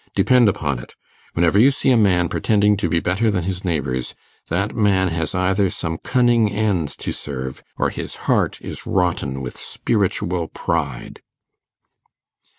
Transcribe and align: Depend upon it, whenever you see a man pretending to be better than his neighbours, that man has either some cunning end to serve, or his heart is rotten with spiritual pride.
Depend 0.15 0.49
upon 0.49 0.79
it, 0.79 0.95
whenever 1.33 1.59
you 1.59 1.69
see 1.69 1.91
a 1.91 1.95
man 1.95 2.27
pretending 2.27 2.75
to 2.75 2.89
be 2.89 2.99
better 2.99 3.29
than 3.29 3.43
his 3.43 3.63
neighbours, 3.63 4.15
that 4.49 4.75
man 4.75 5.09
has 5.09 5.35
either 5.35 5.69
some 5.69 5.99
cunning 5.99 6.51
end 6.51 6.87
to 6.97 7.11
serve, 7.13 7.61
or 7.77 7.91
his 7.91 8.15
heart 8.25 8.59
is 8.61 8.87
rotten 8.87 9.43
with 9.43 9.55
spiritual 9.55 10.47
pride. 10.47 11.21